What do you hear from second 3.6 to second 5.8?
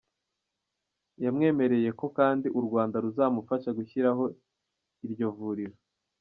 gushyiraho iryo vuriro.